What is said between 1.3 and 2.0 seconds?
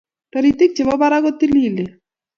tililen